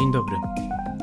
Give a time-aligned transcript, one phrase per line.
[0.00, 0.36] Dzień dobry.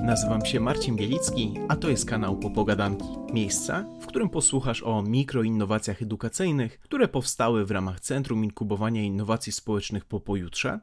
[0.01, 3.05] Nazywam się Marcin Bielicki, a to jest kanał Popogadanki.
[3.33, 10.05] Miejsca, w którym posłuchasz o mikroinnowacjach edukacyjnych, które powstały w ramach Centrum Inkubowania Innowacji Społecznych
[10.05, 10.79] po pojutrze,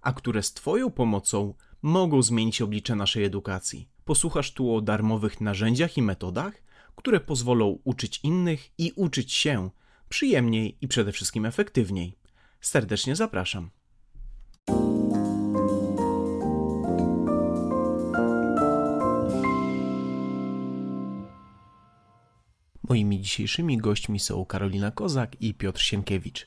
[0.00, 3.88] a które z Twoją pomocą mogą zmienić oblicze naszej edukacji.
[4.04, 6.62] Posłuchasz tu o darmowych narzędziach i metodach,
[6.96, 9.70] które pozwolą uczyć innych i uczyć się
[10.08, 12.16] przyjemniej i przede wszystkim efektywniej.
[12.60, 13.70] Serdecznie zapraszam.
[22.90, 26.46] Moimi dzisiejszymi gośćmi są Karolina Kozak i Piotr Sienkiewicz,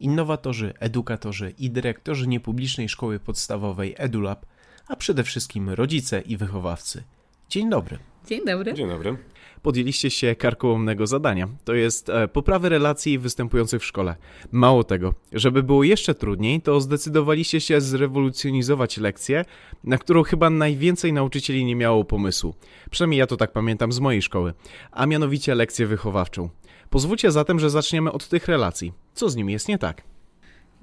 [0.00, 4.46] innowatorzy, edukatorzy i dyrektorzy niepublicznej szkoły podstawowej EduLab,
[4.88, 7.02] a przede wszystkim rodzice i wychowawcy.
[7.48, 7.98] Dzień dobry.
[8.26, 8.74] Dzień dobry.
[8.74, 9.16] Dzień dobry.
[9.64, 11.48] Podjęliście się karkołomnego zadania.
[11.64, 14.16] To jest e, poprawy relacji występujących w szkole.
[14.52, 19.44] Mało tego, żeby było jeszcze trudniej, to zdecydowaliście się zrewolucjonizować lekcję,
[19.84, 22.54] na którą chyba najwięcej nauczycieli nie miało pomysłu.
[22.90, 24.52] Przynajmniej ja to tak pamiętam z mojej szkoły.
[24.92, 26.48] A mianowicie lekcję wychowawczą.
[26.90, 28.92] Pozwólcie zatem, że zaczniemy od tych relacji.
[29.14, 30.13] Co z nimi jest nie tak?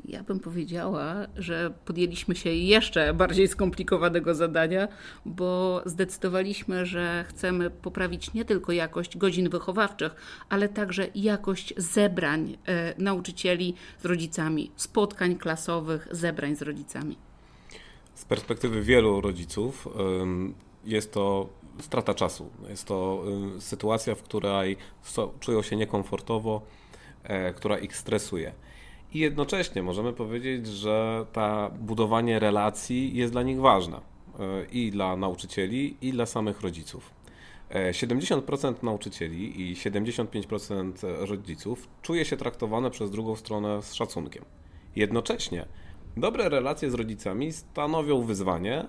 [0.06, 4.88] Ja bym powiedziała, że podjęliśmy się jeszcze bardziej skomplikowanego zadania,
[5.26, 10.16] bo zdecydowaliśmy, że chcemy poprawić nie tylko jakość godzin wychowawczych,
[10.50, 17.18] ale także jakość zebrań e, nauczycieli z rodzicami, spotkań klasowych, zebrań z rodzicami.
[18.14, 19.88] Z perspektywy wielu rodziców
[20.86, 21.50] jest to
[21.80, 22.50] strata czasu.
[22.70, 23.24] Jest to
[23.60, 24.78] sytuacja, w której
[25.40, 26.62] czują się niekomfortowo,
[27.24, 28.54] e, która ich stresuje.
[29.14, 34.02] I jednocześnie możemy powiedzieć, że ta budowanie relacji jest dla nich ważna
[34.40, 37.14] e, i dla nauczycieli, i dla samych rodziców.
[37.92, 40.94] 70% e, nauczycieli i 75%
[41.26, 44.46] rodziców czuje się traktowane przez drugą stronę z szacunkiem.
[44.96, 45.66] Jednocześnie
[46.18, 48.86] dobre relacje z rodzicami stanowią wyzwanie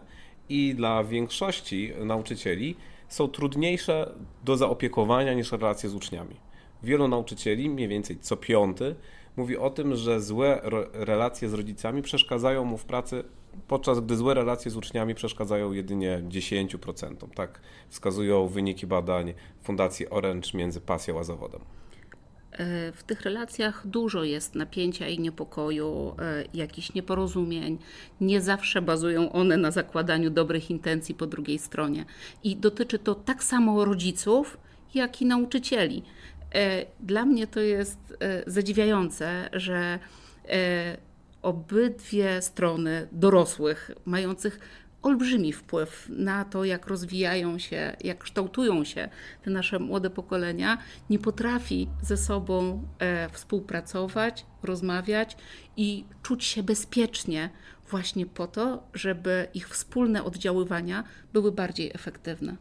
[0.48, 2.76] i dla większości nauczycieli
[3.08, 6.36] są trudniejsze do zaopiekowania niż relacje z uczniami.
[6.82, 8.94] Wielu nauczycieli, mniej więcej co piąty,
[9.36, 10.60] mówi o tym, że złe
[10.92, 13.24] relacje z rodzicami przeszkadzają mu w pracy,
[13.68, 17.28] podczas gdy złe relacje z uczniami przeszkadzają jedynie 10%.
[17.34, 21.60] Tak wskazują wyniki badań Fundacji Orange między pasją a zawodem.
[22.52, 27.78] E, w tych relacjach dużo jest napięcia i niepokoju, e, jakichś nieporozumień.
[28.20, 32.04] Nie zawsze bazują one na zakładaniu dobrych intencji po drugiej stronie.
[32.44, 34.58] I dotyczy to tak samo rodziców,
[34.94, 36.02] jak i nauczycieli.
[36.54, 39.98] E, dla mnie to jest e, zadziwiające, że
[40.48, 40.96] e,
[41.42, 44.60] obydwie strony dorosłych, mających
[45.02, 49.08] olbrzymi wpływ na to, jak rozwijają się, jak kształtują się
[49.42, 50.78] te nasze młode pokolenia,
[51.10, 52.88] nie potrafi ze sobą
[53.32, 55.36] współpracować, rozmawiać
[55.76, 57.50] i czuć się bezpiecznie,
[57.90, 62.56] właśnie po to, żeby ich wspólne oddziaływania były bardziej efektywne.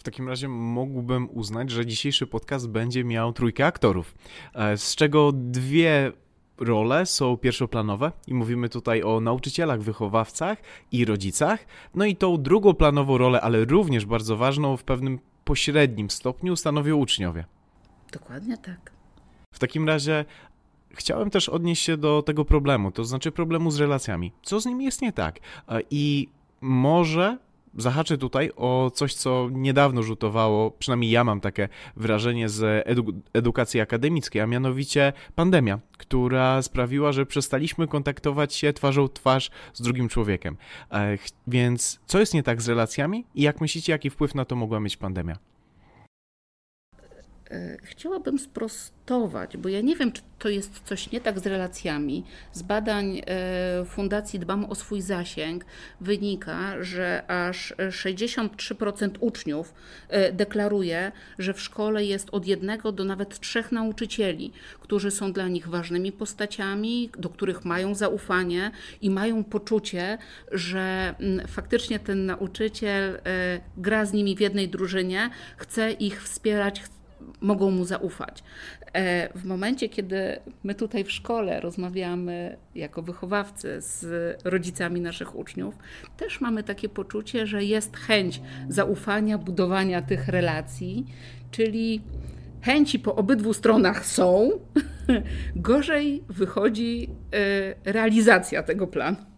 [0.00, 4.14] W takim razie mógłbym uznać, że dzisiejszy podcast będzie miał trójkę aktorów,
[4.54, 6.12] e, z czego dwie
[6.58, 10.58] role są pierwszoplanowe i mówimy tutaj o nauczycielach, wychowawcach
[10.92, 11.66] i rodzicach.
[11.94, 16.96] No i tą drugą planową rolę, ale również bardzo ważną w pewnym pośrednim stopniu stanowią
[16.96, 17.44] uczniowie.
[18.12, 18.92] Dokładnie tak.
[19.54, 20.24] W takim razie
[20.90, 24.32] chciałem też odnieść się do tego problemu, to znaczy problemu z relacjami.
[24.42, 25.38] Co z nimi jest nie tak?
[25.68, 26.28] E, I
[26.60, 27.38] może
[27.76, 33.80] zahaczę tutaj o coś, co niedawno rzutowało, przynajmniej ja mam takie wrażenie z edu edukacji
[33.80, 40.56] akademickiej, a mianowicie pandemia, która sprawiła, że przestaliśmy kontaktować się twarzą twarz z drugim człowiekiem.
[40.92, 44.56] E, więc co jest nie tak z relacjami i jak myślicie, jaki wpływ na to
[44.56, 45.49] mogła mieć pandemia?
[47.50, 52.24] E, chciałabym sprostować, bo ja nie wiem, czy to jest coś nie tak z relacjami.
[52.52, 55.64] Z badań e, Fundacji Dbam o swój zasięg
[56.00, 59.74] wynika, że aż 63% uczniów
[60.08, 65.48] e, deklaruje, że w szkole jest od jednego do nawet trzech nauczycieli, którzy są dla
[65.48, 68.70] nich ważnymi postaciami, do których mają zaufanie
[69.02, 70.18] i mają poczucie,
[70.52, 73.20] że mm, faktycznie ten nauczyciel
[73.76, 76.82] gra z nimi w jednej drużynie, chce ich wspierać,
[77.40, 78.42] mogą mu zaufać.
[78.92, 84.04] E, w momencie, kiedy my tutaj w szkole rozmawiamy jako wychowawcy z
[84.44, 85.74] rodzicami naszych uczniów,
[86.16, 91.06] też mamy takie poczucie, że jest chęć zaufania, budowania tych relacji,
[91.50, 92.02] czyli
[92.62, 94.50] chęci po obydwu stronach są,
[95.56, 97.08] gorzej wychodzi
[97.84, 99.29] e, realizacja tego planu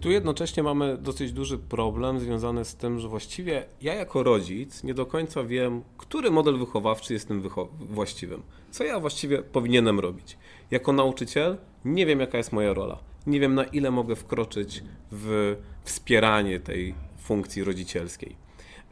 [0.00, 4.94] tu jednocześnie mamy dosyć duży problem związany z tym, że właściwie ja jako rodzic nie
[4.94, 8.42] do końca wiem, który model wychowawczy jest tym wycho właściwym.
[8.70, 10.38] Co ja właściwie powinienem robić.
[10.70, 12.98] Jako nauczyciel nie wiem, jaka jest moja rola.
[13.26, 14.82] Nie wiem, na ile mogę wkroczyć
[15.12, 18.36] w wspieranie tej funkcji rodzicielskiej.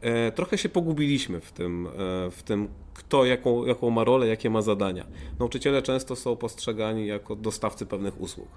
[0.01, 1.91] E, trochę się pogubiliśmy w tym, e,
[2.31, 5.05] w tym kto jaką, jaką ma rolę, jakie ma zadania.
[5.39, 8.47] Nauczyciele często są postrzegani jako dostawcy pewnych usług.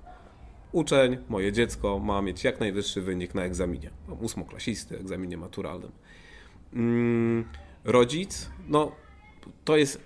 [0.72, 3.90] Uczeń, moje dziecko ma mieć jak najwyższy wynik na egzaminie,
[4.20, 5.90] ósmoklasisty, egzaminie maturalnym.
[6.72, 7.44] Mm,
[7.84, 8.92] rodzic, no
[9.64, 10.00] to jest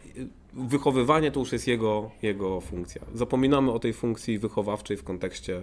[0.53, 3.03] wychowywanie to już jest jego, jego funkcja.
[3.15, 5.63] Zapominamy o tej funkcji wychowawczej w kontekście, e,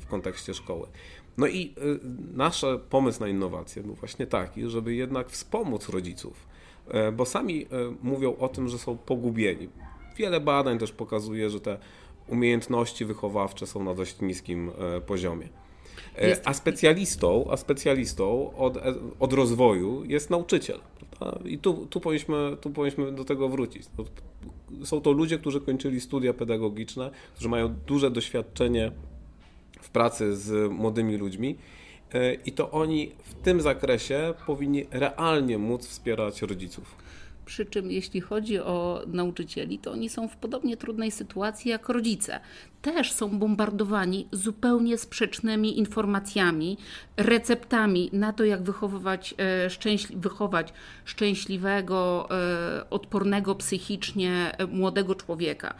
[0.00, 0.86] w kontekście szkoły.
[1.36, 1.80] No i e,
[2.36, 6.46] nasz pomysł na innowację był właśnie taki, żeby jednak wspomóc rodziców,
[6.88, 7.66] e, bo sami
[8.02, 9.68] mówią o tym, że są pogubieni.
[10.16, 11.78] Wiele badań też pokazuje, że te
[12.28, 14.70] umiejętności wychowawcze są na dość niskim
[15.06, 15.48] poziomie.
[16.22, 16.42] Jest...
[16.44, 18.78] A specjalistą, a specjalistą od,
[19.20, 20.80] od rozwoju jest nauczyciel.
[21.44, 23.82] I tu, tu, powinniśmy, tu powinniśmy do tego wrócić.
[24.84, 28.92] Są to ludzie, którzy kończyli studia pedagogiczne, którzy mają duże doświadczenie
[29.80, 31.56] w pracy z młodymi ludźmi.
[32.14, 37.05] E, I to oni w tym zakresie powinni realnie móc wspierać rodziców.
[37.46, 42.40] Przy czym jeśli chodzi o nauczycieli, to oni są w podobnie trudnej sytuacji jak rodzice.
[42.82, 46.78] Też są bombardowani zupełnie sprzecznymi informacjami,
[47.16, 50.72] receptami na to, jak wychowywać, e, szczęśli wychować
[51.04, 55.74] szczęśliwego, e, odpornego psychicznie e, młodego człowieka.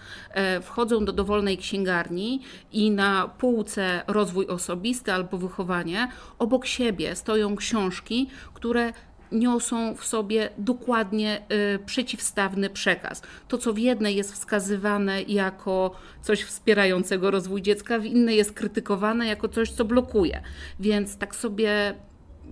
[0.62, 2.40] Wchodzą do dowolnej księgarni
[2.72, 6.08] i na półce rozwój osobisty albo wychowanie
[6.38, 8.92] obok siebie stoją książki, które
[9.32, 11.43] niosą w sobie dokładnie
[11.75, 13.23] y, przeciwstawny przekaz.
[13.49, 15.90] To, co w jednej jest wskazywane jako
[16.23, 20.43] coś wspierającego rozwój dziecka, w innej jest krytykowane jako coś, co blokuje.
[20.81, 21.94] Więc tak sobie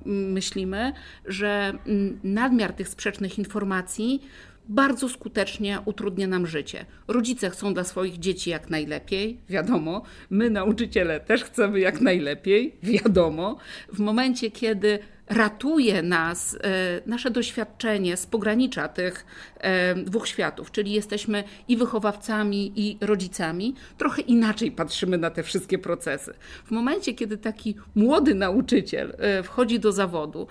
[0.06, 0.92] mm, myślimy,
[1.24, 4.22] że mm, nadmiar tych sprzecznych informacji
[4.68, 6.86] bardzo skutecznie utrudnia nam życie.
[7.08, 10.02] Rodzice chcą dla swoich dzieci jak najlepiej, wiadomo.
[10.30, 13.56] My, nauczyciele, też chcemy jak najlepiej, wiadomo.
[13.92, 16.58] W momencie, kiedy ratuje nas e,
[17.06, 19.26] nasze doświadczenie z pogranicza tych
[19.58, 25.78] e, dwóch światów, czyli jesteśmy i wychowawcami, i rodzicami, trochę inaczej patrzymy na te wszystkie
[25.78, 26.34] procesy.
[26.64, 30.46] W momencie, kiedy taki młody nauczyciel e, wchodzi do zawodu,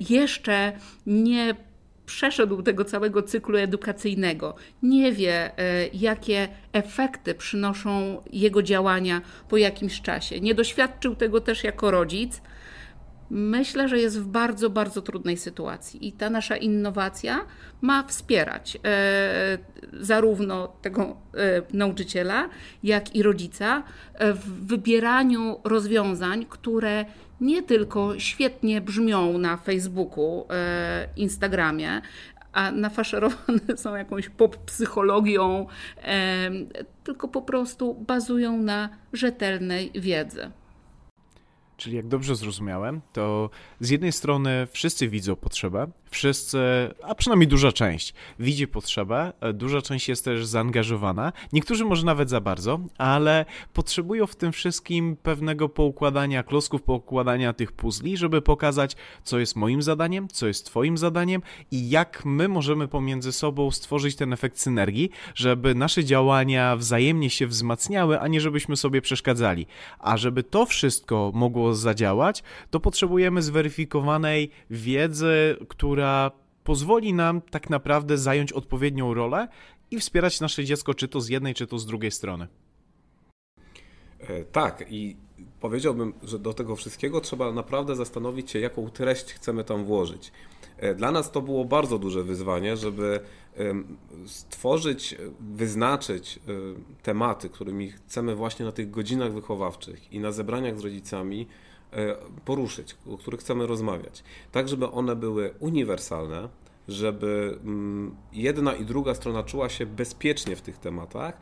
[0.00, 0.72] jeszcze
[1.06, 1.54] nie
[2.06, 5.50] przeszedł tego całego cyklu edukacyjnego, nie wie,
[5.92, 12.40] jakie efekty przynoszą jego działania po jakimś czasie, nie doświadczył tego też jako rodzic,
[13.30, 17.46] myślę, że jest w bardzo, bardzo trudnej sytuacji i ta nasza innowacja
[17.80, 19.58] ma wspierać e,
[19.92, 22.48] zarówno tego e, nauczyciela,
[22.82, 23.82] jak i rodzica
[24.14, 27.04] e, w wybieraniu rozwiązań, które
[27.40, 32.00] nie tylko świetnie brzmią na Facebooku, e, Instagramie,
[32.52, 35.66] a nafaszerowane są jakąś pop psychologią,
[36.02, 36.50] e,
[37.04, 40.50] tylko po prostu bazują na rzetelnej wiedzy.
[41.76, 43.50] Czyli jak dobrze zrozumiałem, to
[43.80, 46.58] z jednej strony wszyscy widzą potrzebę, wszyscy,
[47.02, 52.30] a przynajmniej duża część, widzi potrzebę, e, duża część jest też zaangażowana, niektórzy może nawet
[52.30, 58.96] za bardzo, ale potrzebują w tym wszystkim pewnego poukładania klocków, poukładania tych puzli, żeby pokazać,
[59.24, 64.16] co jest moim zadaniem, co jest Twoim zadaniem i jak my możemy pomiędzy sobą stworzyć
[64.16, 69.66] ten efekt synergii, żeby nasze działania wzajemnie się wzmacniały, a nie żebyśmy sobie przeszkadzali.
[69.98, 76.30] A żeby to wszystko mogło zadziałać, to potrzebujemy zweryfikowanej wiedzy, która która
[76.64, 79.48] pozwoli nam tak naprawdę zająć odpowiednią rolę
[79.90, 82.48] i wspierać nasze dziecko, czy to z jednej, czy to z drugiej strony.
[84.20, 85.16] E, tak, i
[85.60, 90.32] powiedziałbym, że do tego wszystkiego trzeba naprawdę zastanowić się, jaką treść chcemy tam włożyć.
[90.76, 93.20] E, dla nas to było bardzo duże wyzwanie, żeby
[94.26, 96.52] stworzyć, wyznaczyć e,
[97.02, 101.46] tematy, którymi chcemy właśnie na tych godzinach wychowawczych i na zebraniach z rodzicami
[102.44, 106.48] poruszyć, o których chcemy rozmawiać, tak żeby one były uniwersalne,
[106.88, 111.38] żeby mm, jedna i druga strona czuła się bezpiecznie w tych tematach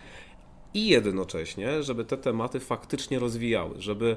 [0.75, 4.17] i jednocześnie, żeby te tematy faktycznie rozwijały, żeby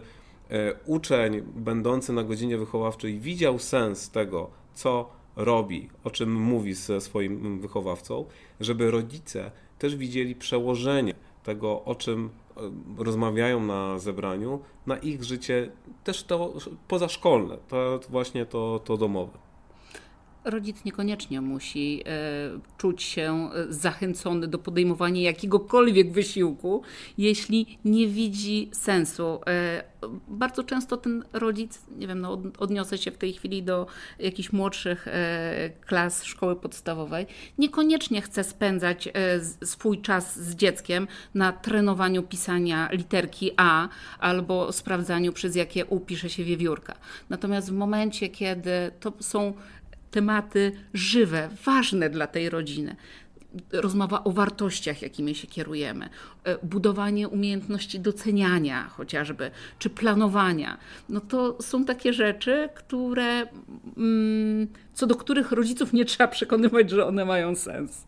[0.49, 7.01] e, uczeń będący na godzinie wychowawczej widział sens tego, co robi, o czym mówi ze
[7.01, 8.25] swoim wychowawcą,
[8.59, 11.13] żeby rodzice też widzieli przełożenie
[11.43, 12.46] tego, o czym e,
[12.97, 15.71] rozmawiają na zebraniu, na ich życie
[16.03, 16.53] też to
[16.87, 19.46] pozaszkolne, to właśnie to, to domowe.
[20.49, 26.81] Rodzic niekoniecznie musi e, czuć się e, zachęcony do podejmowania jakiegokolwiek wysiłku,
[27.17, 29.39] jeśli nie widzi sensu.
[29.47, 29.83] E,
[30.27, 33.87] bardzo często ten rodzic, nie wiem, no, odniosę się w tej chwili do
[34.19, 35.07] jakichś młodszych
[35.85, 37.25] klas szkoły podstawowej,
[37.57, 39.09] niekoniecznie chce spędzać
[39.63, 43.89] swój czas z dzieckiem na trenowaniu pisania literki A
[44.19, 46.93] albo sprawdzaniu, przez jakie upisze się wiewiórka.
[47.29, 49.53] Natomiast w momencie, kiedy to są
[50.11, 52.95] tematy żywe, ważne dla tej rodziny.
[53.71, 56.09] Rozmowa o wartościach, jakimi się kierujemy,
[56.43, 60.77] e, budowanie umiejętności doceniania chociażby, czy planowania.
[61.09, 63.47] No to są takie rzeczy, które,
[63.97, 68.05] mm, co do których rodziców nie trzeba przekonywać, że one mają sens.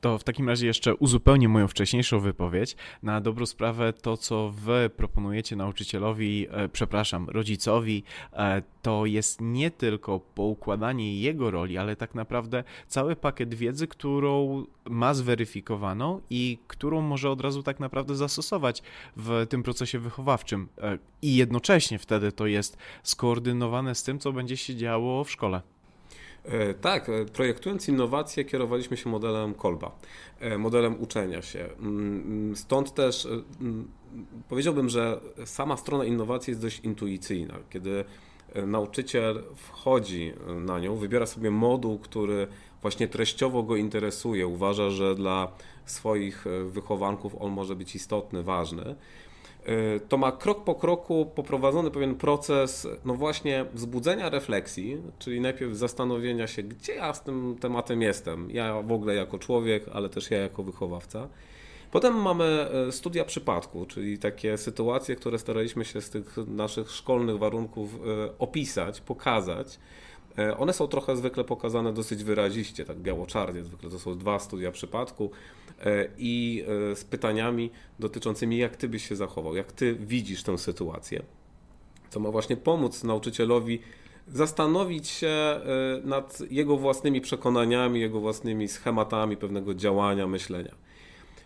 [0.00, 2.76] To w takim razie jeszcze uzupełnię moją wcześniejszą wypowiedź.
[3.02, 9.70] Na dobrą sprawę to, co wy proponujecie nauczycielowi, e, przepraszam, rodzicowi, e, to jest nie
[9.70, 17.00] tylko poukładanie jego roli, ale tak naprawdę cały pakiet wiedzy, którą ma zweryfikowaną i którą
[17.00, 18.82] może od razu tak naprawdę zastosować
[19.16, 20.68] w tym procesie wychowawczym.
[20.78, 25.62] E, I jednocześnie wtedy to jest skoordynowane z tym, co będzie się działo w szkole.
[26.46, 29.98] E, tak, e, projektując innowacje kierowaliśmy się modelem Kolba,
[30.40, 31.68] e, modelem uczenia się.
[31.78, 33.28] Mm, mm, stąd też
[33.60, 33.88] mm,
[34.48, 37.54] powiedziałbym, że sama strona innowacji jest dość intuicyjna.
[37.70, 38.04] Kiedy
[38.66, 42.46] nauczyciel wchodzi na nią, wybiera sobie moduł, który
[42.82, 45.52] właśnie treściowo go interesuje, uważa, że dla
[45.86, 48.96] swoich wychowanków on może być istotny, ważny
[50.08, 56.46] to ma krok po kroku poprowadzony pewien proces, no właśnie, wzbudzenia refleksji, czyli najpierw zastanowienia
[56.46, 58.50] się, gdzie ja z tym tematem jestem.
[58.50, 61.28] Ja w ogóle jako człowiek, ale też ja jako wychowawca.
[61.90, 67.38] Potem mamy y, studia przypadku, czyli takie sytuacje, które staraliśmy się z tych naszych szkolnych
[67.38, 67.98] warunków y,
[68.38, 69.78] opisać, pokazać.
[70.58, 73.64] One są trochę zwykle pokazane dosyć wyraziście, tak biało-czarnie.
[73.64, 75.30] Zwykle to są dwa studia przypadku.
[75.84, 80.58] E, i e, z pytaniami dotyczącymi, jak ty byś się zachował, jak ty widzisz tę
[80.58, 81.22] sytuację.
[82.10, 83.80] Co ma właśnie pomóc nauczycielowi
[84.28, 85.60] zastanowić się e,
[86.04, 90.74] nad jego własnymi przekonaniami, jego własnymi schematami pewnego działania, myślenia.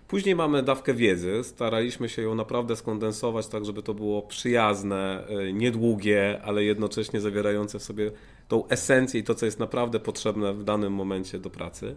[0.08, 1.40] Później mamy dawkę wiedzy.
[1.44, 7.82] Staraliśmy się ją naprawdę skondensować tak, żeby to było przyjazne, niedługie, ale jednocześnie zawierające w
[7.82, 8.10] sobie
[8.50, 11.96] tą esencję i to, co jest naprawdę potrzebne w danym momencie do pracy.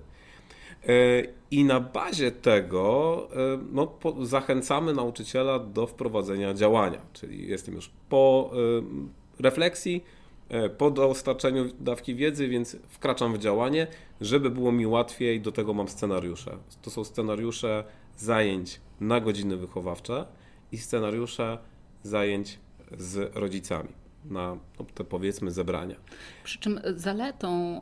[0.87, 0.87] E,
[1.51, 8.51] I na bazie tego e, no, zachęcamy nauczyciela do wprowadzenia działania, czyli jestem już po
[9.39, 10.03] e, refleksji,
[10.77, 13.87] po dostarczeniu dawki wiedzy, więc wkraczam w działanie,
[14.21, 16.57] żeby było mi łatwiej, do tego mam scenariusze.
[16.81, 17.83] To są scenariusze
[18.17, 20.25] zajęć na godziny wychowawcze
[20.71, 21.57] i scenariusze
[22.03, 22.59] zajęć
[22.97, 25.95] z rodzicami na no, te powiedzmy zebrania.
[26.43, 27.79] Przy czym zaletą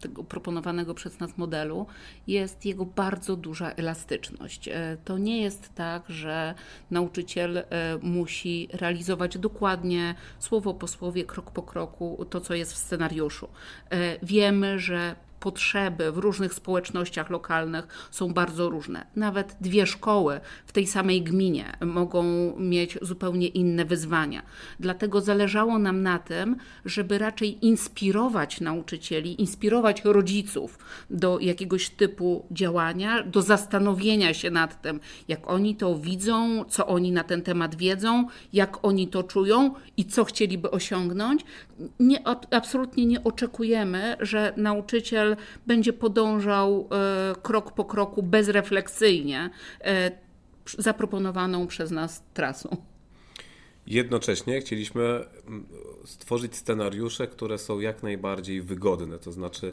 [0.00, 1.86] tego proponowanego przez nas modelu
[2.26, 4.68] jest jego bardzo duża elastyczność.
[4.68, 6.54] E, to nie jest tak, że
[6.90, 7.64] nauczyciel e,
[8.02, 13.48] musi realizować dokładnie słowo po słowie, krok po kroku to, co jest w scenariuszu.
[13.90, 15.16] E, wiemy, że
[15.46, 19.06] potrzeby w różnych społecznościach lokalnych są bardzo różne.
[19.16, 22.24] Nawet dwie szkoły w tej samej gminie mogą
[22.58, 24.42] mieć zupełnie inne wyzwania.
[24.80, 30.78] Dlatego zależało nam na tym, żeby raczej inspirować nauczycieli, inspirować rodziców
[31.10, 37.12] do jakiegoś typu działania, do zastanowienia się nad tym, jak oni to widzą, co oni
[37.12, 41.44] na ten temat wiedzą, jak oni to czują i co chcieliby osiągnąć.
[42.00, 50.10] Nie, absolutnie nie oczekujemy, że nauczyciel będzie podążał e, krok po kroku bezrefleksyjnie e,
[50.78, 52.76] zaproponowaną przez nas trasą.
[53.86, 55.66] Jednocześnie chcieliśmy mm,
[56.04, 59.72] stworzyć scenariusze, które są jak najbardziej wygodne, to znaczy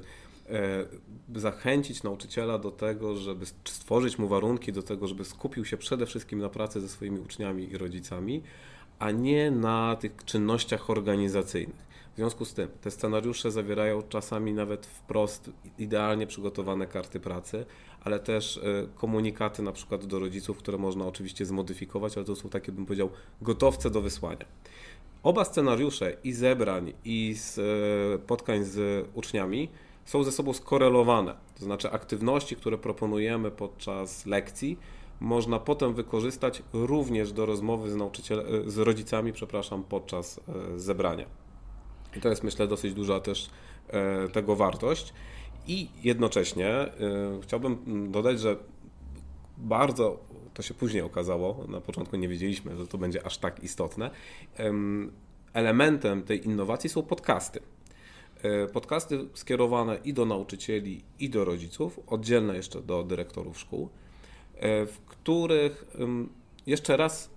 [0.50, 6.06] e, zachęcić nauczyciela do tego, żeby stworzyć mu warunki do tego, żeby skupił się przede
[6.06, 8.44] wszystkim na pracy ze swoimi uczniami i rodzicami,
[9.00, 11.93] a nie na tych czynnościach organizacyjnych.
[12.14, 17.66] W związku z tym te scenariusze zawierają czasami nawet wprost idealnie przygotowane karty pracy,
[18.04, 18.62] ale też e,
[18.96, 23.10] komunikaty na przykład do rodziców, które można oczywiście zmodyfikować, ale to są takie, bym powiedział,
[23.42, 24.46] gotowce do wysłania.
[25.24, 27.36] Oba scenariusze i zebrań, i
[28.24, 29.70] spotkań e, z uczniami
[30.06, 31.36] są ze sobą skorelowane.
[31.60, 34.80] To znaczy aktywności, które proponujemy podczas lekcji,
[35.20, 40.40] można potem wykorzystać również do rozmowy z, e, z rodzicami, przepraszam, podczas
[40.76, 41.43] zebrania.
[42.16, 43.50] I to jest myślę dosyć duża też
[43.88, 45.14] e, tego wartość.
[45.68, 46.92] I jednocześnie e,
[47.42, 48.56] chciałbym dodać, że
[49.58, 50.20] bardzo
[50.54, 54.10] to się później okazało, na początku nie wiedzieliśmy, że to będzie aż tak istotne.
[55.54, 57.60] Elementem tej innowacji są podcasty.
[58.74, 63.90] Podcasty skierowane i do nauczycieli, i do rodziców, oddzielne jeszcze do dyrektorów szkół,
[64.62, 65.86] w których
[66.66, 67.33] jeszcze raz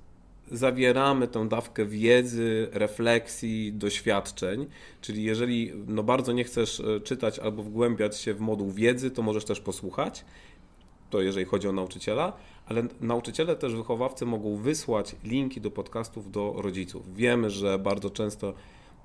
[0.50, 4.66] zawieramy tę dawkę wiedzy, refleksji, doświadczeń.
[5.00, 9.22] Czyli jeżeli no bardzo nie chcesz e, czytać albo wgłębiać się w moduł wiedzy, to
[9.22, 10.24] możesz też posłuchać.
[11.10, 12.32] To jeżeli chodzi o nauczyciela,
[12.66, 17.16] ale nauczyciele też wychowawcy mogą wysłać linki do podcastów do rodziców.
[17.16, 18.54] Wiemy, że bardzo często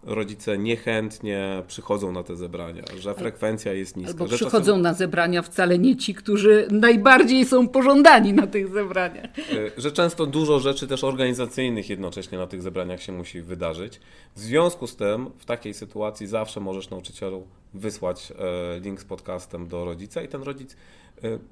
[0.03, 4.11] rodzice niechętnie przychodzą na te zebrania, że frekwencja jest niska.
[4.11, 4.81] Albo przychodzą czasem...
[4.81, 9.25] na zebrania wcale nie ci, którzy najbardziej są pożądani na tych zebraniach.
[9.39, 13.99] E, że często dużo rzeczy też organizacyjnych jednocześnie na tych zebraniach się musi wydarzyć.
[14.35, 19.67] W związku z tym w takiej sytuacji zawsze możesz nauczycielu wysłać e, link z podcastem
[19.67, 20.75] do rodzica i ten rodzic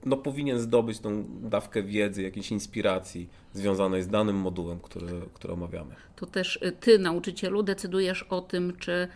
[0.06, 5.96] no, powinien zdobyć tą dawkę wiedzy, jakiejś inspiracji związanej z danym modułem, który, który omawiamy.
[6.16, 9.08] To też e, ty, nauczycielu, decydujesz o tym, czy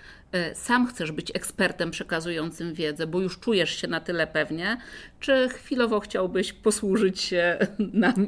[0.54, 4.78] sam chcesz być ekspertem przekazującym wiedzę, bo już czujesz się na tyle pewnie,
[5.20, 7.58] czy chwilowo chciałbyś posłużyć się
[7.94, 8.28] nami?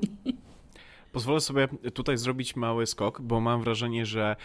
[1.11, 4.35] Pozwolę sobie tutaj zrobić mały skok, bo mam wrażenie, że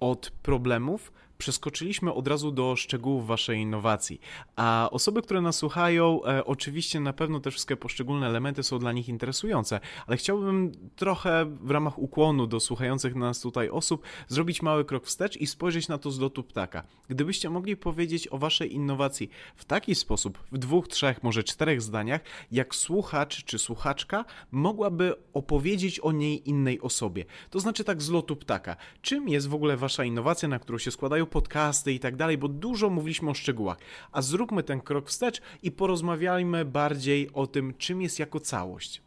[0.00, 1.12] od problemów
[1.44, 4.20] przeskoczyliśmy od razu do szczegółów waszej innowacji.
[4.56, 8.92] A osoby, które nas słuchają, e, oczywiście na pewno te wszystkie poszczególne elementy są dla
[8.92, 14.84] nich interesujące, ale chciałbym trochę w ramach ukłonu do słuchających nas tutaj osób zrobić mały
[14.84, 16.82] krok wstecz i spojrzeć na to z lotu ptaka.
[17.08, 22.20] Gdybyście mogli powiedzieć o waszej innowacji w taki sposób, w dwóch, trzech, może czterech zdaniach,
[22.52, 27.24] jak słuchacz czy słuchaczka mogłaby opowiedzieć o niej innej osobie.
[27.50, 28.76] To znaczy tak z lotu ptaka.
[29.02, 32.48] Czym jest w ogóle wasza innowacja, na którą się składają podcasty i tak dalej, bo
[32.48, 33.78] dużo mówiliśmy o szczegółach.
[34.12, 39.02] A zróbmy ten krok wstecz i porozmawiajmy bardziej o tym, czym jest jako całość.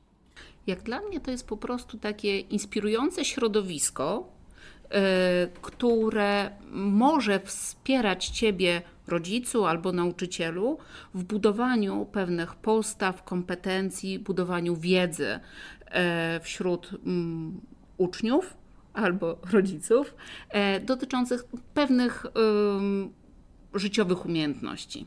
[0.68, 4.28] Jak dla mnie to jest po prostu takie inspirujące środowisko,
[4.84, 5.00] yy,
[5.62, 10.78] które może wspierać Ciebie, rodzicu albo nauczycielu,
[11.14, 15.40] w budowaniu pewnych postaw, kompetencji, budowaniu wiedzy
[15.86, 17.00] yy, wśród yy,
[17.98, 18.58] uczniów
[18.98, 20.16] albo rodziców
[20.50, 22.26] e, dotyczących pewnych
[23.74, 25.06] życiowych umiejętności.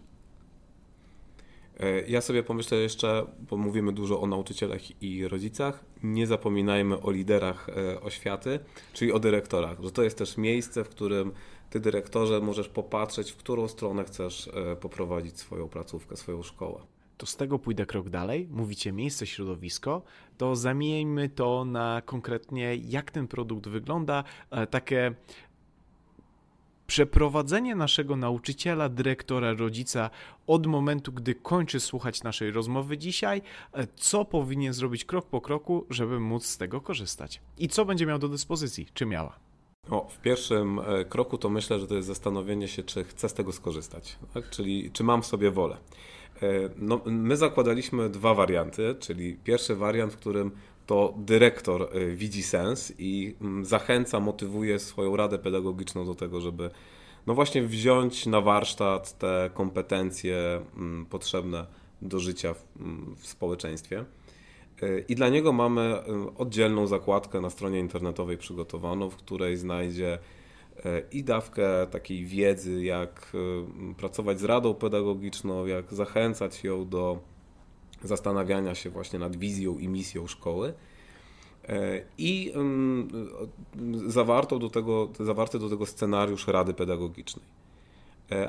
[1.81, 7.11] E, ja sobie pomyślę jeszcze, bo mówimy dużo o nauczycielach i rodzicach, nie zapominajmy o
[7.11, 8.59] liderach e, oświaty,
[8.93, 11.33] czyli o dyrektorach, że to jest też miejsce, w którym
[11.71, 14.51] ty dyrektorze możesz popatrzeć, w którą stronę chcesz
[14.81, 16.81] poprowadzić swoją placówkę, swoją szkołę
[17.21, 18.49] to z tego pójdę krok dalej.
[18.51, 20.03] Mówicie miejsce, środowisko,
[20.39, 24.25] to zamieńmy to na konkretnie, jak ten produkt wygląda.
[24.51, 25.15] E, takie
[26.87, 30.11] przeprowadzenie naszego nauczyciela, dyrektora, rodzica
[30.47, 35.87] od momentu, gdy kończy słuchać naszej rozmowy dzisiaj, e, co powinien zrobić krok po kroku,
[35.91, 39.39] żeby móc z tego korzystać i co będzie miał do dyspozycji, czy miała.
[39.91, 43.35] O, w pierwszym e, kroku to myślę, że to jest zastanowienie się, czy chcę z
[43.35, 44.51] tego skorzystać, tak?
[44.51, 45.77] czyli czy mam w sobie wolę.
[46.43, 50.51] E, no, my zakładaliśmy dwa warianty, czyli pierwszy wariant, w którym
[50.87, 56.71] to dyrektor e, widzi sens i mm, zachęca, motywuje swoją radę pedagogiczną do tego, żeby
[57.27, 61.67] no właśnie wziąć na warsztat te kompetencje mm, potrzebne
[62.03, 64.05] do życia w, mm, w społeczeństwie.
[64.83, 66.05] E, I dla niego mamy
[66.39, 70.19] oddzielną zakładkę na stronie internetowej przygotowaną, w której znajdzie
[71.13, 73.33] i dawkę takiej wiedzy, jak
[73.91, 77.19] e, pracować z radą pedagogiczną, jak zachęcać ją do
[78.03, 80.75] zastanawiania się właśnie nad wizją i misją szkoły.
[81.69, 82.53] E, I
[84.07, 87.61] zawarto do tego, zawarty do tego scenariusz Rady Pedagogicznej.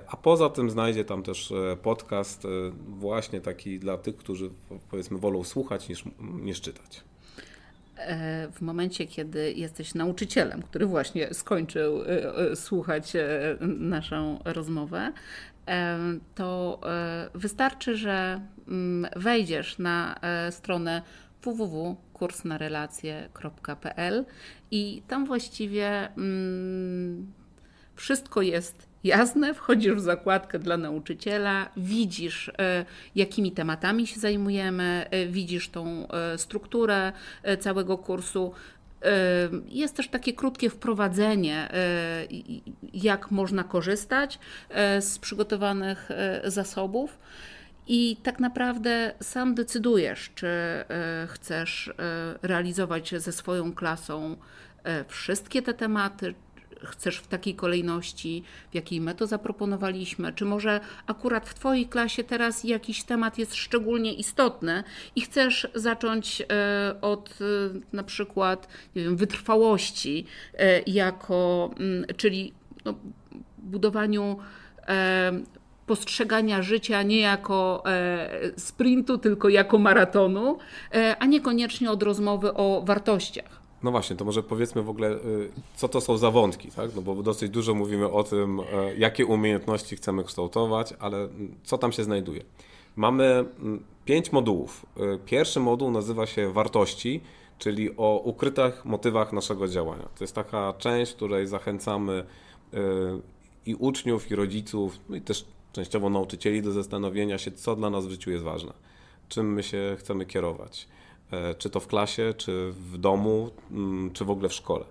[0.07, 2.47] A poza tym znajdzie tam też podcast,
[2.87, 4.49] właśnie taki dla tych, którzy
[4.91, 7.03] powiedzmy wolą słuchać niż, niż czytać
[8.51, 12.05] w momencie, kiedy jesteś nauczycielem, który właśnie skończył e,
[12.51, 15.11] e, słuchać e, naszą rozmowę,
[16.35, 16.81] to
[17.33, 20.19] wystarczy, że mm, wejdziesz na
[20.51, 21.01] stronę
[21.41, 24.25] www.kursnarelacje.pl
[24.71, 27.33] i tam właściwie mm,
[27.95, 32.85] wszystko jest jasne, wchodzisz w zakładkę dla nauczyciela, widzisz, e,
[33.15, 37.13] jakimi tematami się zajmujemy, e, widzisz tą e, strukturę
[37.59, 38.53] całego kursu.
[39.67, 41.69] Jest też takie krótkie wprowadzenie,
[42.93, 44.39] jak można korzystać
[44.99, 46.09] z przygotowanych
[46.43, 47.19] zasobów.
[47.87, 50.49] I tak naprawdę sam decydujesz, czy
[51.27, 51.93] chcesz
[52.41, 54.37] realizować ze swoją klasą
[55.07, 56.33] wszystkie te tematy,
[56.85, 62.23] chcesz w takiej kolejności, w jakiej my to zaproponowaliśmy, czy może akurat w Twojej klasie
[62.23, 64.83] teraz jakiś temat jest szczególnie istotny
[65.15, 66.45] i chcesz zacząć e,
[67.01, 72.53] od e, na przykład nie wiem, wytrwałości, e, jako, mm, czyli
[72.85, 72.93] no,
[73.57, 74.37] budowaniu
[75.85, 77.83] postrzegania życia nie jako
[78.57, 80.57] sprintu, tylko jako maratonu,
[81.19, 83.60] a niekoniecznie od rozmowy o wartościach.
[83.83, 86.95] No właśnie, to może powiedzmy w ogóle, y, co to są zawątki, tak?
[86.95, 91.27] No bo dosyć dużo mówimy o tym, e, jakie umiejętności chcemy kształtować, ale
[91.63, 92.43] co tam się znajduje.
[92.95, 93.45] Mamy
[94.05, 94.85] pięć modułów.
[94.97, 97.21] E, pierwszy moduł nazywa się wartości,
[97.59, 100.03] czyli o ukrytych motywach naszego działania.
[100.17, 102.23] To jest taka część, której zachęcamy
[102.73, 102.77] e,
[103.65, 108.07] i uczniów, i rodziców, no i też częściowo nauczycieli do zastanowienia się, co dla nas
[108.07, 108.73] w życiu jest ważne,
[109.29, 110.87] czym my się chcemy kierować
[111.57, 114.85] czy to w klasie, czy w domu, mm, czy w ogóle w szkole.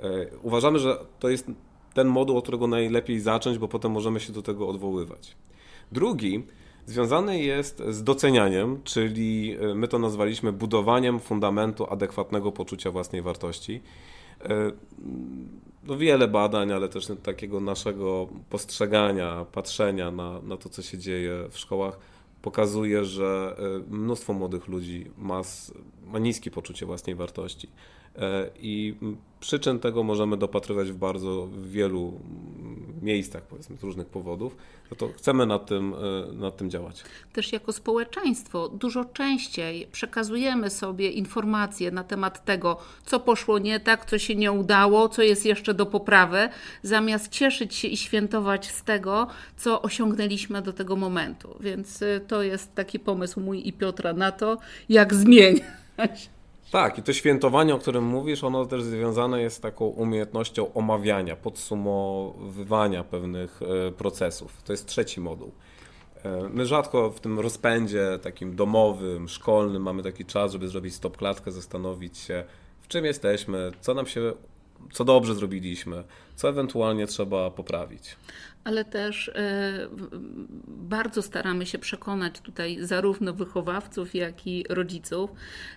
[0.00, 1.46] E, uważamy, że to jest
[1.94, 5.36] ten moduł, od którego najlepiej zacząć, bo potem możemy się do tego odwoływać.
[5.92, 6.42] Drugi
[6.86, 13.80] związany jest z docenianiem, czyli e, my to nazwaliśmy budowaniem fundamentu adekwatnego poczucia własnej wartości.
[15.84, 21.48] No wiele badań, ale też takiego naszego postrzegania, patrzenia na, na to, co się dzieje
[21.50, 21.98] w szkołach
[22.46, 25.42] pokazuje, że e, mnóstwo młodych ludzi ma,
[26.04, 27.68] ma niskie poczucie własnej wartości.
[28.16, 28.94] E, I
[29.40, 32.20] przyczyn tego możemy dopatrywać w bardzo wielu
[33.06, 34.56] miejscach, powiedzmy, z różnych powodów,
[34.90, 37.04] no to chcemy nad tym, e, nad tym działać.
[37.32, 44.04] Też jako społeczeństwo dużo częściej przekazujemy sobie informacje na temat tego, co poszło nie tak,
[44.04, 46.48] co się nie udało, co jest jeszcze do poprawy,
[46.82, 51.56] zamiast cieszyć się i świętować z tego, co osiągnęliśmy do tego momentu.
[51.60, 56.35] Więc e, to jest taki pomysł mój i Piotra na to, jak zmieniać
[56.70, 61.36] tak, i to świętowanie, o którym mówisz, ono też związane jest z taką umiejętnością omawiania,
[61.36, 64.62] podsumowywania pewnych e, procesów.
[64.62, 65.52] To jest trzeci moduł.
[66.24, 71.16] E, my rzadko w tym rozpędzie takim domowym, szkolnym mamy taki czas, żeby zrobić stop
[71.16, 72.44] klatkę, zastanowić się,
[72.80, 74.32] w czym jesteśmy, co nam się,
[74.92, 76.04] co dobrze zrobiliśmy,
[76.36, 78.16] co ewentualnie trzeba poprawić
[78.66, 79.88] ale też e,
[80.66, 85.30] bardzo staramy się przekonać tutaj zarówno wychowawców, jak i rodziców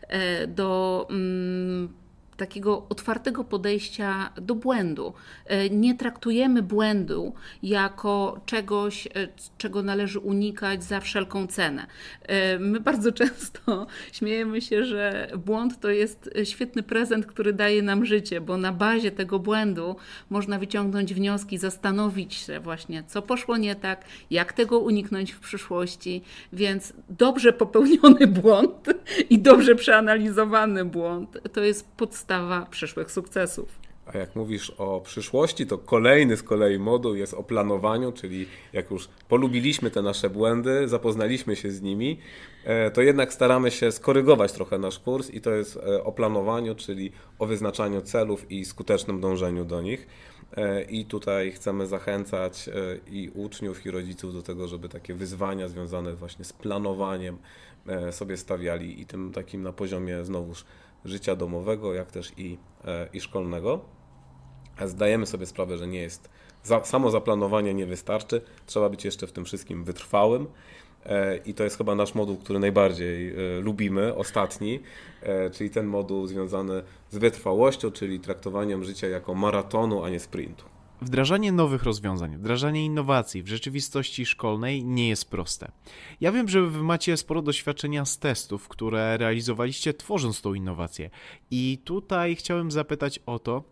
[0.08, 1.94] e, do mm,
[2.40, 5.14] takiego otwartego podejścia do błędu.
[5.46, 9.10] E, nie traktujemy błędu jako czegoś, e,
[9.58, 11.88] czego należy unikać za wszelką cenę.
[12.24, 18.06] E, my bardzo często śmiejemy się, że błąd to jest świetny prezent, który daje nam
[18.06, 19.96] życie, bo na bazie tego błędu
[20.30, 26.22] można wyciągnąć wnioski, zastanowić się właśnie, co poszło nie tak, jak tego uniknąć w przyszłości.
[26.54, 28.90] Więc dobrze popełniony błąd
[29.30, 33.80] i dobrze przeanalizowany błąd to jest podstawa podstawa przyszłych sukcesów.
[34.06, 38.92] A jak mówisz o przyszłości, to kolejny z kolei moduł jest o planowaniu, czyli jak
[38.92, 42.20] już polubiliśmy te nasze błędy, zapoznaliśmy się z nimi,
[42.64, 46.76] e, to jednak staramy się skorygować trochę nasz kurs i to jest e, o planowaniu,
[46.76, 50.08] czyli o wyznaczaniu celów i skutecznym dążeniu do nich.
[50.58, 52.70] E, I tutaj chcemy zachęcać
[53.08, 57.38] i uczniów, i rodziców do tego, żeby takie wyzwania związane właśnie z planowaniem
[58.12, 60.66] sobie stawiali i tym takim na poziomie znowuż
[61.06, 63.80] życia domowego, jak też i, e, i szkolnego.
[64.86, 66.30] Zdajemy sobie sprawę, że nie jest
[66.64, 70.48] za, samo zaplanowanie nie wystarczy, trzeba być jeszcze w tym wszystkim wytrwałym.
[71.06, 74.80] E, I to jest chyba nasz moduł, który najbardziej e, lubimy, ostatni,
[75.52, 80.66] czyli ten moduł związany z wytrwałością, czyli traktowaniem życia jako maratonu, a nie sprintu.
[81.02, 85.72] Wdrażanie nowych rozwiązań, wdrażanie innowacji w rzeczywistości szkolnej nie jest proste.
[86.22, 91.10] Ja wiem, że wy macie sporo doświadczenia z testów, które realizowaliście tworząc tą innowację.
[91.52, 93.64] I tutaj chciałem zapytać o to,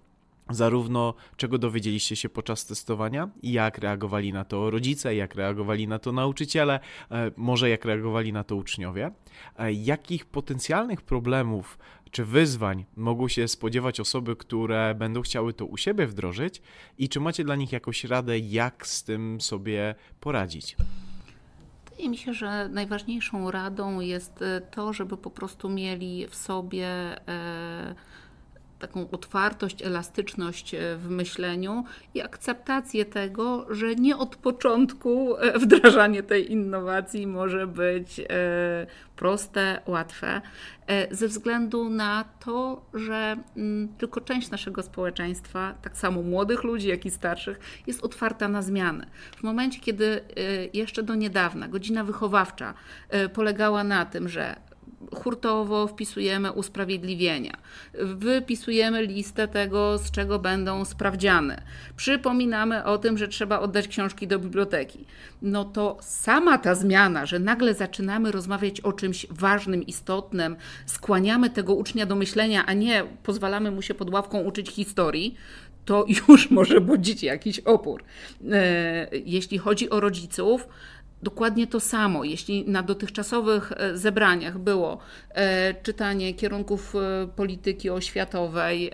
[0.50, 6.12] zarówno czego dowiedzieliście się podczas testowania, jak reagowali na to rodzice, jak reagowali na to
[6.12, 6.80] nauczyciele,
[7.12, 9.12] e, może jak reagowali na to uczniowie,
[9.58, 11.78] e, jakich potencjalnych problemów
[12.12, 16.62] czy wyzwań mogą się spodziewać osoby, które będą chciały to u siebie wdrożyć
[16.98, 20.78] i czy macie dla nich jakąś radę, jak z tym sobie poradzić?
[21.90, 26.88] Wydaje mi się, że najważniejszą radą jest e, to, żeby po prostu mieli w sobie.
[28.80, 36.24] Taką otwartość, elastyczność e, w myśleniu i akceptację tego, że nie od początku e, wdrażanie
[36.24, 38.26] tej innowacji może być e,
[39.16, 40.42] proste, łatwe,
[41.12, 47.06] ze względu na to, że mm, tylko część naszego społeczeństwa, tak samo młodych ludzi, jak
[47.06, 49.06] i starszych, jest otwarta na zmiany.
[49.38, 50.22] W momencie, kiedy
[50.74, 52.74] jeszcze do niedawna godzina wychowawcza
[53.34, 54.56] polegała na tym, że
[55.16, 57.58] hurtowo wpisujemy usprawiedliwienia,
[57.94, 61.62] wypisujemy listę tego, z czego będą sprawdziane,
[61.96, 65.06] przypominamy o tym, że trzeba oddać książki do biblioteki.
[65.42, 70.56] No to sama ta zmiana, że nagle zaczynamy rozmawiać o czymś ważnym, istotnym,
[70.86, 75.36] skłaniamy tego ucznia do myślenia, a nie pozwalamy mu się pod ławką uczyć historii,
[75.88, 78.04] to już może budzić jakiś opór.
[78.52, 80.68] E, jeśli chodzi o rodziców,
[81.24, 84.98] Dokładnie to samo, jeśli na dotychczasowych e, zebraniach było
[85.30, 88.92] e, czytanie kierunków e, polityki oświatowej,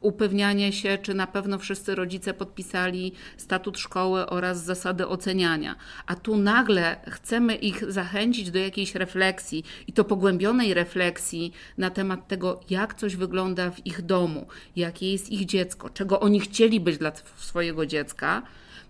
[0.00, 6.36] upewnianie się, czy na pewno wszyscy rodzice podpisali statut szkoły oraz zasady oceniania, a tu
[6.36, 12.94] nagle chcemy ich zachęcić do jakiejś refleksji i to pogłębionej refleksji na temat tego, jak
[12.94, 17.86] coś wygląda w ich domu, jakie jest ich dziecko, czego oni chcieli być dla swojego
[17.86, 18.42] dziecka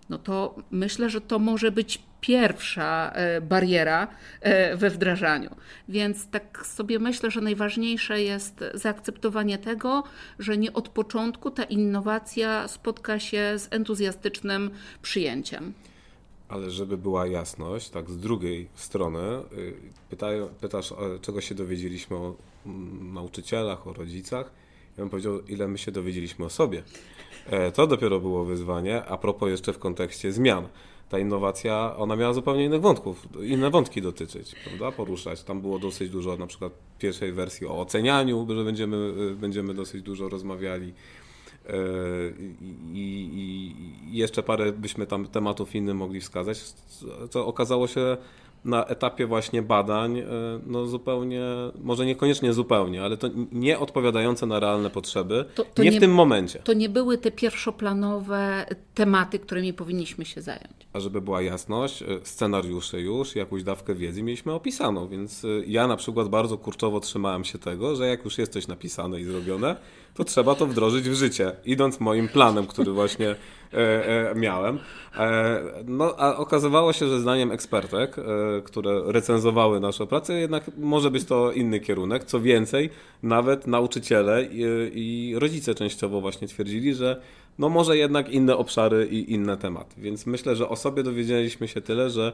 [0.09, 4.07] no to myślę, że to może być pierwsza e, bariera
[4.41, 5.55] e, we wdrażaniu.
[5.89, 10.03] Więc tak sobie myślę, że najważniejsze jest zaakceptowanie tego,
[10.39, 15.73] że nie od początku ta innowacja spotka się z entuzjastycznym przyjęciem.
[16.49, 19.19] Ale żeby była jasność, tak z drugiej strony,
[19.57, 19.73] y,
[20.09, 24.51] pytają, pytasz, czego się dowiedzieliśmy o mm, nauczycielach, o rodzicach.
[24.97, 26.83] Ja bym powiedział, ile my się dowiedzieliśmy o sobie.
[27.45, 30.67] E, to dopiero było wyzwanie, a propos jeszcze w kontekście zmian.
[31.09, 35.43] Ta innowacja, ona miała zupełnie innych wątków, inne wątki dotyczyć, prawda, poruszać.
[35.43, 40.01] Tam było dosyć dużo, na przykład pierwszej wersji o ocenianiu, że będziemy, e, będziemy dosyć
[40.01, 40.93] dużo rozmawiali.
[41.67, 41.73] E,
[42.93, 46.63] I, i, jeszcze parę byśmy tam tematów innych mogli wskazać,
[47.29, 48.17] co okazało się
[48.65, 50.25] na etapie właśnie badań, e,
[50.65, 51.41] no zupełnie,
[51.81, 55.99] może niekoniecznie zupełnie, ale to nie odpowiadające na realne potrzeby, to, to nie, nie, w
[55.99, 56.59] tym momencie.
[56.59, 60.87] To nie były te pierwszoplanowe tematy, którymi powinniśmy się zająć.
[60.93, 65.87] A żeby była jasność, e, scenariusze już, jakąś dawkę wiedzy mieliśmy opisaną, więc e, ja
[65.87, 69.75] na przykład bardzo kurczowo trzymałem się tego, że jak już jest coś napisane i zrobione,
[70.13, 74.79] to trzeba to wdrożyć w życie, idąc moim planem, który właśnie e, e, miałem.
[75.17, 78.23] E, no, a okazywało się, że zdaniem ekspertek, e,
[78.61, 82.23] które recenzowały naszą pracę, jednak może być to inny kierunek.
[82.23, 82.89] Co więcej,
[83.23, 84.61] nawet nauczyciele i,
[84.93, 87.21] i rodzice częściowo właśnie twierdzili, że
[87.59, 89.95] no może jednak inne obszary i inne tematy.
[89.97, 92.33] Więc myślę, że o sobie dowiedzieliśmy się tyle, że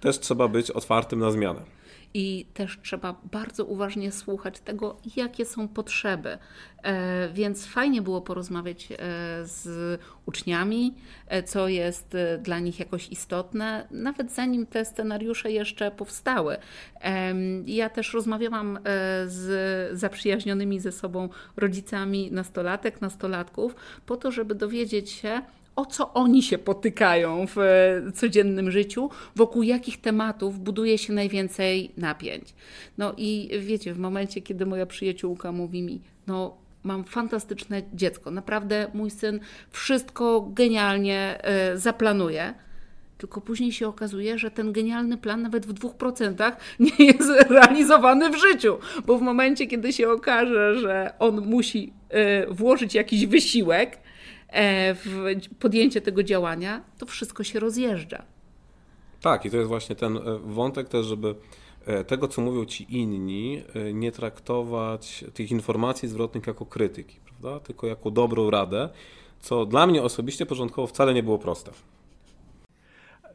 [0.00, 1.81] też trzeba być otwartym na zmianę
[2.14, 6.38] i też trzeba bardzo uważnie słuchać tego, jakie są potrzeby.
[6.82, 8.96] E, więc fajnie było porozmawiać e,
[9.44, 10.94] z uczniami,
[11.26, 16.56] e, co jest dla nich jakoś istotne, nawet zanim te scenariusze jeszcze powstały.
[17.66, 18.78] Ja też rozmawiałam
[19.26, 23.74] z zaprzyjaźnionymi ze sobą rodzicami nastolatek, nastolatków,
[24.06, 25.42] po to, żeby dowiedzieć się,
[25.76, 31.90] o co oni się potykają w e, codziennym życiu, wokół jakich tematów buduje się najwięcej
[31.96, 32.54] napięć.
[32.98, 38.86] No i wiecie, w momencie, kiedy moja przyjaciółka mówi mi, no mam fantastyczne dziecko, naprawdę
[38.94, 42.54] mój syn wszystko genialnie e, zaplanuje,
[43.18, 46.56] tylko później się okazuje, że ten genialny plan nawet w dwóch procentach
[46.98, 52.46] nie jest realizowany w życiu, bo w momencie, kiedy się okaże, że on musi e,
[52.46, 53.98] włożyć jakiś wysiłek,
[54.94, 58.22] w podjęcie tego działania, to wszystko się rozjeżdża.
[59.20, 61.34] Tak, i to jest właśnie ten e, wątek też, żeby
[61.86, 63.62] e, tego, co mówią ci inni,
[63.94, 67.60] nie traktować tych informacji zwrotnych jako krytyki, prawda?
[67.60, 68.88] tylko jako dobrą radę,
[69.40, 71.70] co dla mnie osobiście początkowo wcale nie było proste.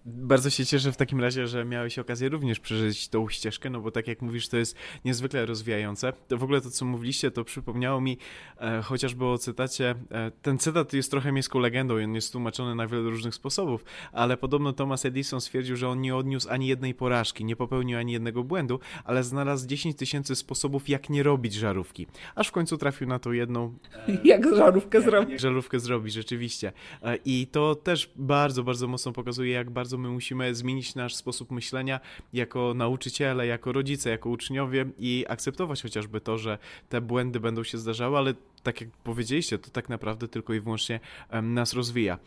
[0.09, 3.91] Bardzo się cieszę w takim razie, że miałeś okazję również przeżyć tą ścieżkę, no bo
[3.91, 6.13] tak jak mówisz, to jest niezwykle rozwijające.
[6.27, 8.17] To w ogóle to, co mówiliście, to przypomniało mi
[8.57, 9.95] e, chociażby o cytacie.
[10.11, 13.85] E, ten cytat jest trochę miejską legendą i on jest tłumaczony na wiele różnych sposobów,
[14.11, 18.13] ale podobno Thomas Edison stwierdził, że on nie odniósł ani jednej porażki, nie popełnił ani
[18.13, 22.07] jednego błędu, ale znalazł 10 tysięcy sposobów, jak nie robić żarówki.
[22.35, 23.77] Aż w końcu trafił na tą jedną.
[24.07, 25.31] E, jak żarówkę zrobić.
[25.31, 26.71] Jak żarówkę zrobić, rzeczywiście.
[27.03, 31.51] E, I to też bardzo, bardzo mocno pokazuje, jak bardzo my musimy zmienić nasz sposób
[31.51, 31.99] myślenia
[32.33, 36.57] jako nauczyciele, jako rodzice, jako uczniowie i akceptować chociażby to, że
[36.89, 38.33] te błędy będą się zdarzały, ale
[38.63, 40.99] tak jak powiedzieliście, to tak naprawdę tylko i wyłącznie
[41.41, 42.17] nas rozwija.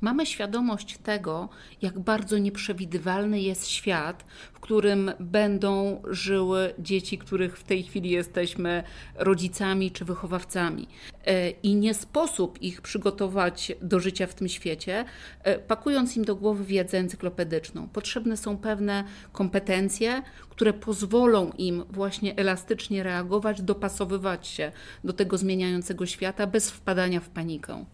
[0.00, 1.48] Mamy świadomość tego,
[1.82, 8.82] jak bardzo nieprzewidywalny jest świat, w którym będą żyły dzieci, których w tej chwili jesteśmy
[9.14, 10.88] rodzicami czy wychowawcami.
[11.26, 15.04] E, I nie sposób ich przygotować do życia w tym świecie,
[15.42, 17.88] e, pakując im do głowy wiedzę encyklopedyczną.
[17.88, 24.72] Potrzebne są pewne kompetencje, które pozwolą im właśnie elastycznie reagować, dopasowywać się
[25.04, 27.84] do tego zmieniającego świata bez wpadania w panikę.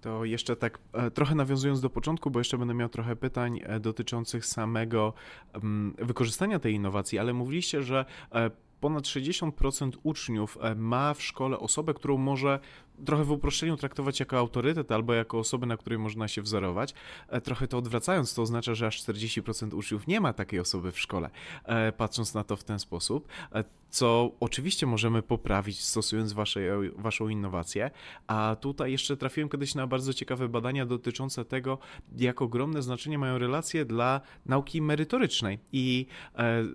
[0.00, 3.80] To jeszcze tak e, trochę nawiązując do początku, bo jeszcze będę miał trochę pytań e,
[3.80, 5.12] dotyczących samego
[5.54, 11.94] mm, wykorzystania tej innowacji, ale mówiliście, że e, ponad 60% uczniów ma w szkole osobę,
[11.94, 12.58] którą może
[13.04, 16.94] trochę w uproszczeniu traktować jako autorytet albo jako osobę, na której można się wzorować.
[17.28, 21.00] E, trochę to odwracając, to oznacza, że aż 40% uczniów nie ma takiej osoby w
[21.00, 21.30] szkole,
[21.64, 26.60] e, patrząc na to w ten sposób, e, co oczywiście możemy poprawić stosując wasze,
[26.96, 27.90] waszą innowację.
[28.26, 31.78] A tutaj jeszcze trafiłem kiedyś na bardzo ciekawe badania dotyczące tego,
[32.16, 35.58] jak ogromne znaczenie mają relacje dla nauki merytorycznej.
[35.72, 36.06] I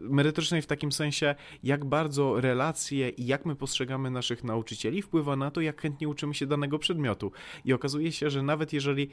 [0.02, 5.52] merytorycznej w takim sensie, jak bardzo relacje i jak my postrzegamy naszych nauczycieli wpływa na
[5.52, 7.32] to, jak chętnie uczymy się danego przedmiotu.
[7.66, 9.10] I okazuje się, że nawet jeżeli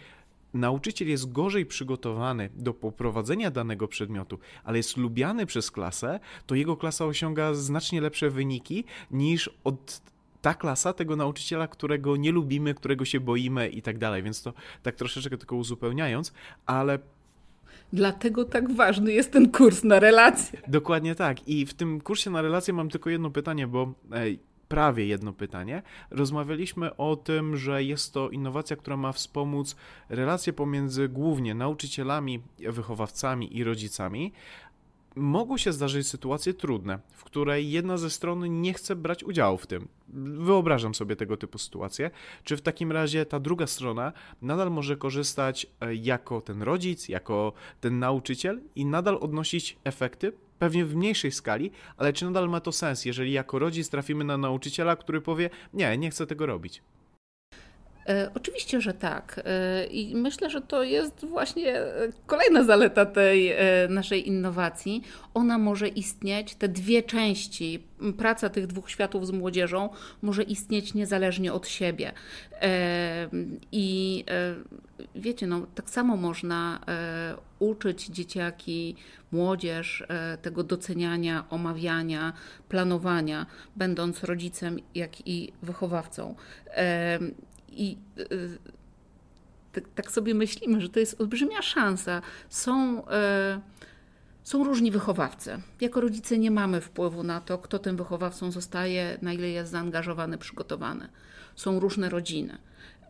[0.55, 6.77] nauczyciel jest gorzej przygotowany do poprowadzenia danego przedmiotu, ale jest lubiany przez klasę, to jego
[6.77, 10.01] klasa osiąga znacznie lepsze wyniki niż od
[10.43, 14.23] ta klasa tego nauczyciela, którego nie lubimy, którego się boimy i tak dalej.
[14.23, 16.33] Więc to tak troszeczkę tylko uzupełniając,
[16.67, 16.99] ale
[17.93, 20.61] Dlatego tak ważny jest ten kurs na relacje.
[20.69, 21.49] Dokładnie tak.
[21.49, 23.93] I w tym kursie na relacje mam tylko jedno pytanie, bo
[24.70, 25.83] prawie jedno pytanie.
[26.11, 29.76] Rozmawialiśmy o tym, że jest to innowacja, która ma wspomóc
[30.09, 34.33] relacje pomiędzy głównie nauczycielami, wychowawcami i rodzicami.
[35.16, 39.66] Mogą się zdarzyć sytuacje trudne, w której jedna ze stron nie chce brać udziału w
[39.66, 39.88] tym.
[40.38, 42.11] Wyobrażam sobie tego typu sytuacje.
[42.44, 47.53] Czy w takim razie ta druga strona nadal może korzystać e, jako ten rodzic, jako
[47.81, 52.73] ten nauczyciel i nadal odnosić efekty pewnie w mniejszej skali, ale czy nadal ma to
[52.73, 56.83] sens, jeżeli jako rodzic trafimy na nauczyciela, który powie: Nie, nie chcę tego robić?
[58.11, 59.40] E, oczywiście, że tak.
[59.44, 63.53] E, I myślę, że to jest właśnie e, kolejna zaleta tej
[63.88, 65.03] naszej innowacji.
[65.35, 67.83] Ona może istnieć, te dwie części,
[68.18, 69.88] praca tych dwóch światów z młodzieżą
[70.23, 72.12] może istnieć niezależnie od siebie.
[73.73, 74.25] I
[75.14, 76.81] wiecie, no, tak samo można
[77.59, 78.96] uczyć dzieciaki,
[79.33, 80.05] młodzież
[80.42, 82.33] tego doceniania, omawiania,
[82.68, 83.46] planowania,
[83.77, 86.35] będąc rodzicem, jak i wychowawcą.
[87.81, 87.99] I
[89.73, 92.23] tak, tak sobie myślimy, że to jest olbrzymia szansa.
[92.49, 93.61] Są, e,
[94.43, 95.61] są różni wychowawcy.
[95.81, 100.38] Jako rodzice nie mamy wpływu na to, kto tym wychowawcą zostaje, na ile jest zaangażowany,
[100.38, 101.09] przygotowany.
[101.57, 102.59] Są różne rodziny.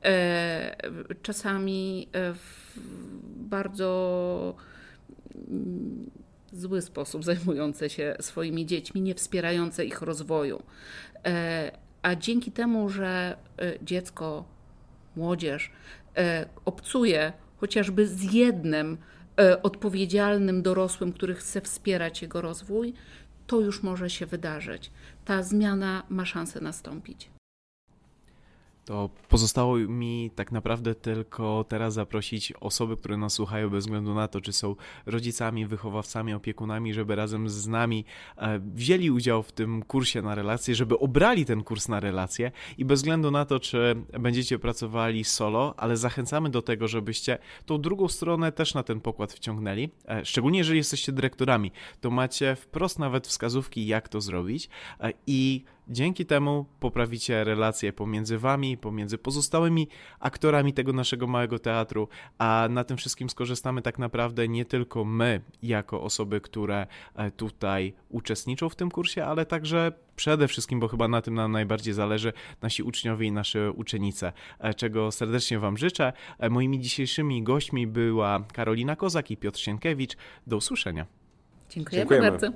[0.04, 0.76] E,
[1.22, 2.78] czasami e, w
[3.36, 4.54] bardzo
[5.48, 6.10] mm,
[6.52, 10.62] zły sposób zajmujące się swoimi dziećmi, nie wspierające ich rozwoju.
[12.02, 13.36] A dzięki temu, że
[13.82, 14.44] dziecko
[15.16, 15.70] młodzież
[16.16, 18.98] e, obcuje chociażby z jednym
[19.40, 22.94] e, odpowiedzialnym dorosłym, który chce wspierać jego rozwój,
[23.46, 24.90] to już może się wydarzyć.
[25.24, 27.30] Ta zmiana ma szansę nastąpić
[28.84, 34.28] to pozostało mi tak naprawdę tylko teraz zaprosić osoby, które nas słuchają, bez względu na
[34.28, 38.04] to, czy są rodzicami, wychowawcami, opiekunami, żeby razem z nami
[38.36, 42.84] e, wzięli udział w tym kursie na relacje, żeby obrali ten kurs na relacje i
[42.84, 48.08] bez względu na to, czy będziecie pracowali solo, ale zachęcamy do tego, żebyście tą drugą
[48.08, 49.90] stronę też na ten pokład wciągnęli.
[50.08, 54.68] E, szczególnie jeżeli jesteście dyrektorami, to macie wprost nawet wskazówki, jak to zrobić
[55.00, 59.88] e, i Dzięki temu poprawicie relacje pomiędzy wami, pomiędzy pozostałymi
[60.20, 65.40] aktorami tego naszego małego teatru, a na tym wszystkim skorzystamy tak naprawdę nie tylko my,
[65.62, 71.08] jako osoby, które e, tutaj uczestniczą w tym kursie, ale także przede wszystkim, bo chyba
[71.08, 76.12] na tym nam najbardziej zależy, nasi uczniowie i nasze uczennice, e, czego serdecznie Wam życzę.
[76.38, 80.16] E, moimi dzisiejszymi gośćmi była Karolina Kozak i Piotr Sienkiewicz.
[80.46, 81.19] Do usłyszenia.
[81.70, 82.46] Dziękujemy, Dziękujemy, bardzo.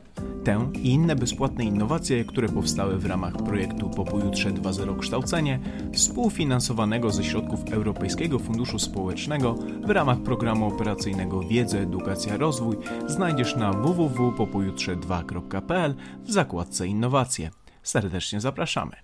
[0.45, 5.61] Tę i inne bezpłatne innowacje, które powstały w ramach projektu Po pojutrze 2.0 Kształcenie,
[5.93, 13.73] współfinansowanego ze środków Europejskiego Funduszu Społecznego w ramach programu operacyjnego Wiedza, Edukacja, Rozwój, znajdziesz na
[13.73, 17.51] www.popojutrze2.pl w zakładce Innowacje.
[17.83, 19.04] Serdecznie zapraszamy.